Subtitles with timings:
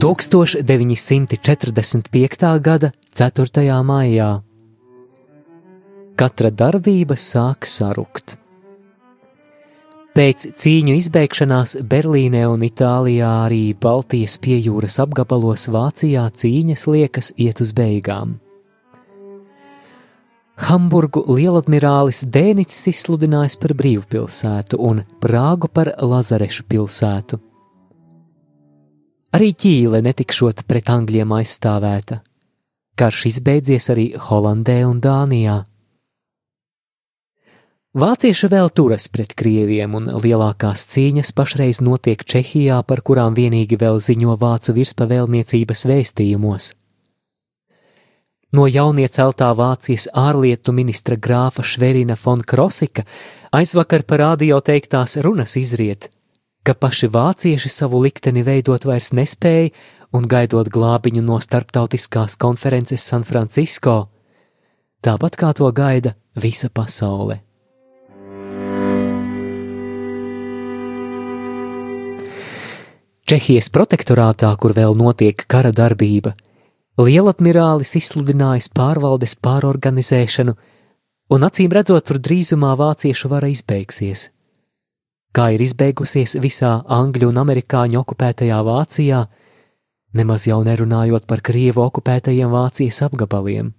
[0.00, 2.60] 1945.
[2.60, 3.82] gada 4.
[3.84, 4.40] maijā.
[6.16, 8.38] Katra darbība sāk sarukt.
[10.16, 17.76] Pēc cīņu izbeigšanās Berlīnē un Itālijā arī Baltijas piejūras apgabalos Vācijā cīņas liekas iet uz
[17.76, 18.40] beigām.
[20.60, 27.38] Hamburgu lieladmirālis Dēnits izsludinājis par brīvpilsētu un Prāgu par Lazarešu pilsētu.
[29.36, 32.20] Arī ķīle netikšot pret angļiem aizstāvēta.
[32.98, 35.60] Karš izbeidzies arī Holandē un Dānijā.
[37.96, 43.98] Vācieši vēl turas pret krieviem, un lielākās cīņas pašreiz notiek Čehijā, par kurām vienīgi vēl
[43.98, 46.74] ziņo vācu virspavēlniecības vēstījumos.
[48.52, 53.04] No jaunieceltā Vācijas ārlietu ministra grāfa Šverina von Krosika
[53.52, 56.10] aizvakar par radio teiktās runas izriet–
[56.62, 59.70] ka paši vācieši savu likteni veidot vairs nespēja
[60.16, 64.10] un gaidot glābiņu no starptautiskās konferences San Francisco,
[65.04, 67.40] tāpat kā to gaida visa pasaule.
[73.30, 76.34] Čehijas protektorātā, kur vēl notiek kara darbība,
[76.98, 80.56] lieladmirālis izsludinājis pārvaldes pārorganizēšanu,
[81.30, 84.30] un acīm redzot, tur drīzumā vāciešu vara izbeigsies
[85.36, 89.24] kā ir izbeigusies visā Angļu un Amerikāņu okupētajā Vācijā,
[90.16, 93.74] nemaz jau nerunājot par Krievu okupētajiem Vācijas apgabaliem.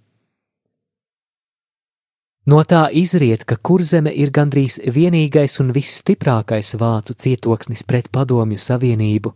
[2.46, 9.30] No tā izriet, ka kurzeme ir gandrīz vienīgais un visstiprākais vācu cietoksnis pret padomju savienību,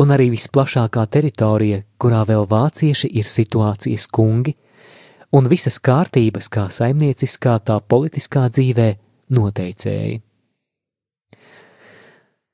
[0.00, 4.56] un arī visplašākā teritorija, kurā vēl vācieši ir situācijas kungi,
[5.36, 8.90] un visas kārtības kā saimnieciskā tā politiskā dzīvē
[9.36, 10.20] noteicēji.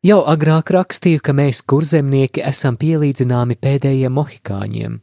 [0.07, 5.01] Jau agrāk rakstīju, ka mēs, kurzemnieki, esam pielīdzināmi pēdējiem mohikāņiem.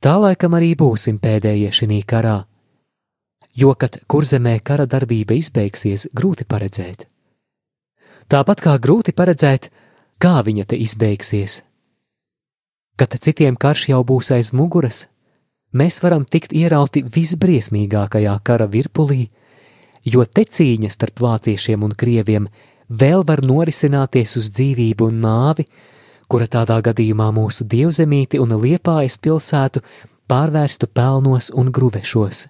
[0.00, 2.36] Tā laikam arī būsim pēdējie šī karā,
[3.56, 7.06] jo, kad kurzemē kara darbība izbeigsies, grūti paredzēt.
[8.30, 9.70] Tāpat kā grūti paredzēt,
[10.20, 11.62] kā viņa te izbeigsies.
[13.00, 15.06] Kad citiem karš jau būs aiz muguras,
[15.72, 19.30] mēs varam tikt ierauti visbriesmīgākajā kara virpulī,
[20.04, 22.50] jo te cīņa starp vāciešiem un krieviem
[22.90, 25.66] vēl var norisināties uz dzīvību un nāvi,
[26.28, 29.82] kura tādā gadījumā mūsu dievzemīti un liepājas pilsētu
[30.30, 32.46] pārvērstu pelnos un gruvešos.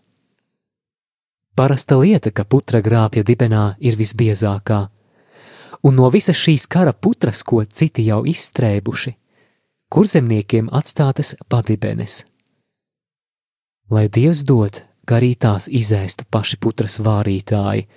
[1.56, 4.88] Parasta lieta, ka putra grāpja dibenā ir visbiezākā,
[5.82, 9.14] un no visas šīs kara putras, ko citi jau izstrēbuši,
[9.91, 12.24] kurzemniekiem atstātas padibenes.
[13.90, 17.88] Lai Dievs dod, ka arī tās izēstu paši putras vārītāji,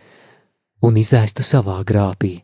[0.83, 2.39] un izēstu savā grāpī.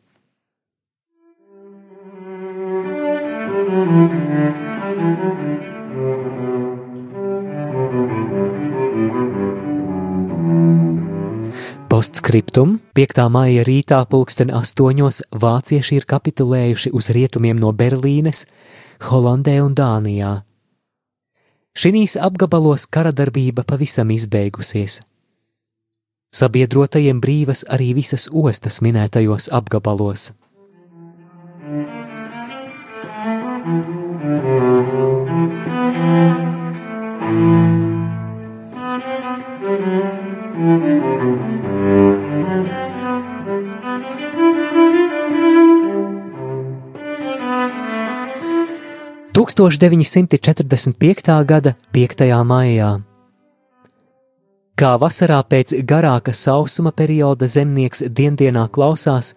[11.90, 13.24] Postscriptum 5.
[13.34, 18.44] maija rītā pulksten astoņos vācieši ir kapitulējuši uz rietumiem no Berlīnes,
[19.10, 20.36] Holandē un Dānijā.
[21.74, 25.00] Šīs apgabalos kara darbība pavisam izbeigusies.
[26.30, 30.34] Sabiedrotajiem brīvas arī visas ostas minētajos apgabalos.
[33.60, 33.99] thank you
[49.60, 51.46] 1945.
[51.46, 52.44] gada 5.
[52.48, 53.02] maijā.
[54.80, 59.34] Kā vasarā pēc garāka sausuma perioda zemnieks dienā klausās,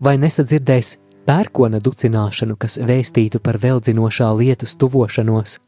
[0.00, 0.94] vai nesadzirdēs
[1.28, 5.58] pērkona ducināšanu, kas vēstītu par veldzinošā lietus tuvošanos.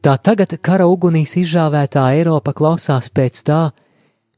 [0.00, 3.58] Tā tagad kara ugunīs izžāvētā Eiropa klausās pēc tā,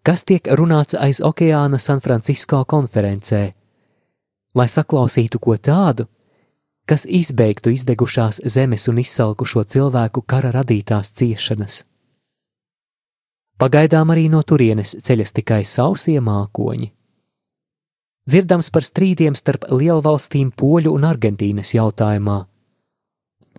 [0.02, 3.44] kas tiek runāts aiz okeāna Sanfrancisko konferencē,
[4.58, 6.08] lai saklausītu ko tādu,
[6.92, 11.78] kas izbeigtu izdegušās zemes un izsalkušo cilvēku kara radītās ciešanas.
[13.56, 16.90] Pagaidām arī no turienes ceļas tikai sausie mākoņi.
[18.28, 22.42] Dzirdams par strīdiem starp lielvalstīm Poļu un Argentīnas jautājumā.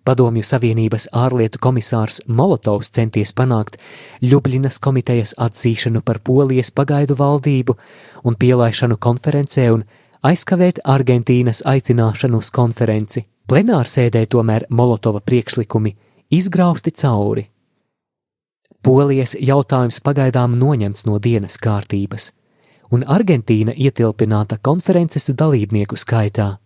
[0.06, 3.82] Padomju Savienības ārlietu komisārs Molotovs centies panākt
[4.22, 7.80] Ljubljinas komitejas atzīšanu par Polijas pagaidu valdību
[8.30, 9.88] un pielaišanu konferencē un
[10.24, 13.26] aizkavēt Argentīnas aicināšanu uz konferenci.
[13.50, 15.92] Plenārsēdē tomēr Molotova priekšlikumi
[16.32, 17.50] izgrausti cauri.
[18.84, 22.32] Polijas jautājums pagaidām noņemts no dienas kārtības,
[22.92, 26.58] un Argentīna ietilpināta konferences dalībnieku skaitā.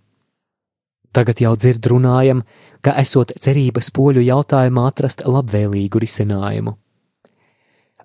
[1.14, 2.44] Tagad jau dzird runājam,
[2.82, 6.78] ka esot cerības poļu jautājumā atrast labvēlīgu risinājumu.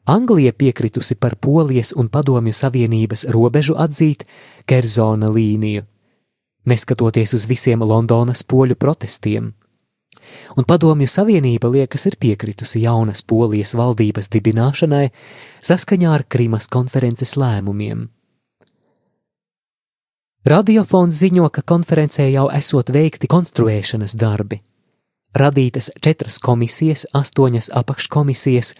[0.05, 4.25] Anglija piekritusi par Polijas un Padomju Savienības robežu atzīt
[4.67, 5.85] Kerzona līniju,
[6.67, 9.53] neskatoties uz visiem Londonas poļu protestiem.
[10.57, 15.07] Un Padomju Savienība liekas ir piekritusi jaunas Polijas valdības dibināšanai
[15.63, 18.09] saskaņā ar Krimas konferences lēmumiem.
[20.43, 24.59] Radiofons ziņo, ka konferencē jau esot veikti konstruēšanas darbi.
[25.39, 28.75] Radītas četras komisijas, astoņas apakškomisijas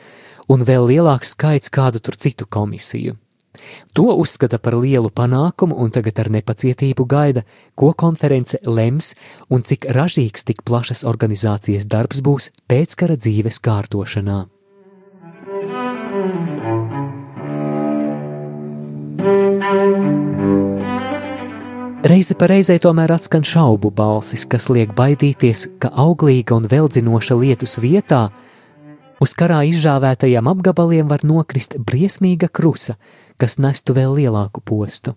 [0.49, 3.19] un vēl lielāks skaits kādu tur citu komisiju.
[3.93, 7.45] To uzskata par lielu panākumu un tagad ar nepacietību gaida,
[7.77, 9.13] ko konference lems
[9.53, 14.47] un cik ražīgs tik plašas organizācijas darbs būs pēckara dzīves kārtošanā.
[22.03, 27.77] Reizi pa reizei tomēr atskan šaubu balsis, kas liek baidīties, ka auglīga un veldzinoša lietus
[27.79, 28.31] vietā
[29.23, 32.97] uz karā izžāvētajiem apgabaliem var nokrist briesmīga krusa,
[33.39, 35.15] kas nestu vēl lielāku postu.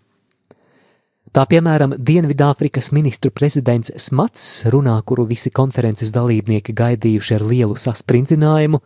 [1.36, 8.80] Tā piemēram, Dienvidāfrikas ministru prezidents Smats, runā, kuru visi konferences dalībnieki gaidījuši ar lielu sasprindzinājumu,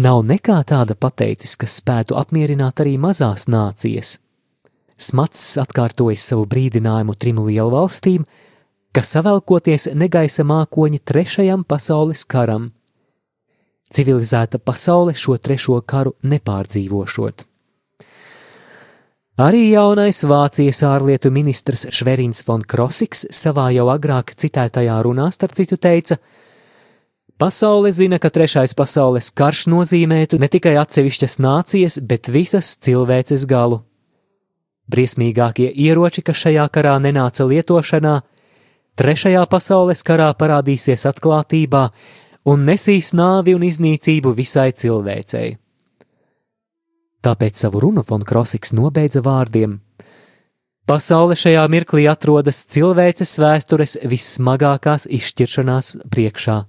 [0.00, 4.16] nav nekā tāda pateicis, kas spētu apmierināt arī mazās nācijas–
[4.98, 8.24] Smats atkārtoja savu brīdinājumu trim lielvalstīm,
[8.90, 12.72] ka savelkoties negaisa mākoņi trešajam pasaules karam.
[13.94, 17.44] Civilizēta pasaule šo trešo karu nepārdzīvošot.
[19.38, 25.78] Arī jaunais Vācijas ārlietu ministrs Šverins von Krosiks savā jau agrāk citētajā runā starp citu
[25.78, 26.18] teica:
[27.38, 33.84] Pasaule zina, ka trešais pasaules karš nozīmētu ne tikai atsevišķas nācijas, bet visas cilvēces galu.
[34.90, 38.16] Briesmīgākie ieroči, kas šajā karā nenāca lietošanā,
[38.98, 41.84] trešajā pasaules karā parādīsies atklātībā
[42.46, 45.56] un nesīs nāvi un iznīcību visai cilvēcei.
[47.24, 49.80] Tāpēc savu runu von Krosiks nobeidza vārdiem:
[50.88, 56.62] Pasaule šajā mirklī atrodas cilvēces vēstures vissmagākās izšķiršanās priekšā.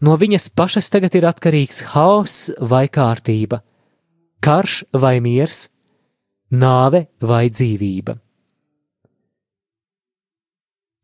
[0.00, 3.60] No viņas pašas tagad ir atkarīgs haoss vai kārtība,
[4.40, 5.66] karš vai miers,
[6.50, 8.16] nāve vai dzīvība.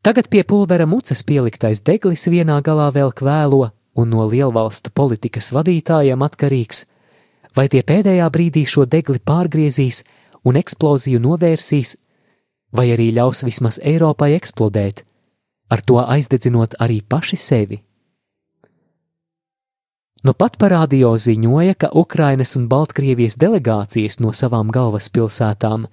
[0.07, 6.21] Tagad pie pulvera mucas pieliktais deglis vienā galā vēl kvēlo, un no lielvalstu politikas vadītājiem
[6.23, 6.85] atkarīgs,
[7.51, 10.05] vai tie pēdējā brīdī šo degli pārgriezīs
[10.47, 11.97] un eksploziju novērsīs,
[12.71, 15.03] vai arī ļaus vismaz Eiropai eksplodēt,
[15.67, 17.81] ar to aizdedzinot arī paši sevi.
[20.23, 25.89] Nu pat parādio ziņoja, ka Ukrainas un Baltkrievijas delegācijas no savām galvaspilsētām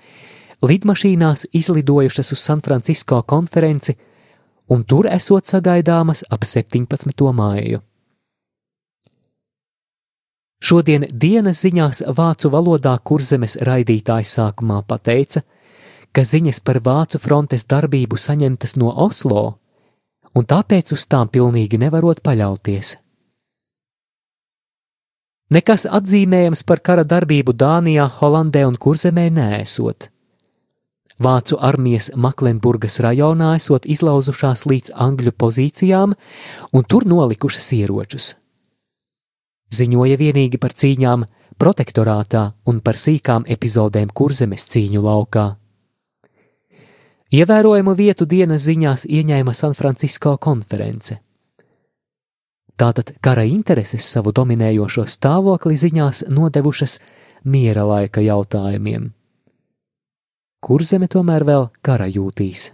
[0.68, 3.94] lidmašīnās izlidojušas uz San Francisco konferenci,
[4.68, 7.32] un tur esot sagaidāmas ap 17.
[7.32, 7.80] māju.
[10.64, 15.42] Šodien dienas ziņās vācu valodā kurzemes raidītājs sākumā pateica,
[16.14, 19.58] ka ziņas par vācu frontes darbību saņemtas no Oslo,
[20.34, 22.96] un tāpēc uz tām pilnīgi nevarot paļauties.
[25.52, 30.08] Nekas atzīmējams par kara darbību Dānijā, Holandē un Kurzemē nesot.
[31.22, 36.14] Vācu armijas Maklenburgas rajonā esot izlauzušās līdz angļu pozīcijām
[36.74, 38.34] un tur nolikušas ieročus.
[39.74, 41.22] Ziņoja vienīgi par cīņām
[41.58, 45.46] protektorātā un par sīkām epizodēm kurzemes cīņu laukā.
[47.34, 51.18] Ievērojamu vietu dienas ziņās ieņēma San Francisco konference.
[52.74, 56.98] Tātad kara intereses savu dominējošo stāvokli ziņās nodevušas
[57.46, 59.12] miera laika jautājumiem.
[60.64, 62.70] Kur zeme tomēr vēl kara jūtīs?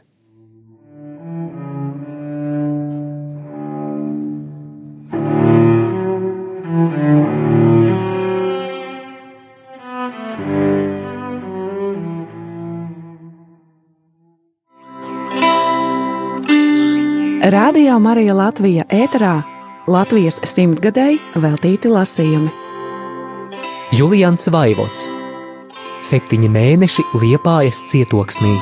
[17.50, 19.40] Radio Marija Latvija ēterā
[19.90, 22.52] Latvijas simtgadēji veltīti lasījumi.
[23.98, 25.08] Julians Vaivots,
[26.10, 28.54] septiņi mēneši Liepājas cietoksnī.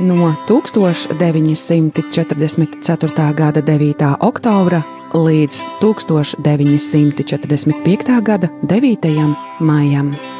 [0.00, 3.34] No 1944.
[3.36, 4.16] gada 9.
[4.24, 4.80] oktobra
[5.12, 8.20] līdz 1945.
[8.24, 9.36] gada 9.
[9.60, 10.39] maijam.